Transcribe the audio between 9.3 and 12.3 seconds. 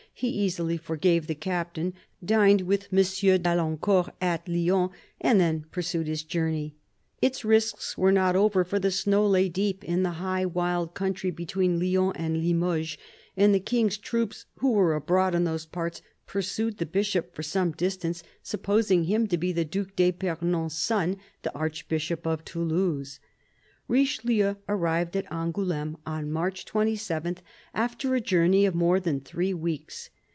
deep in the high wild country between Lyons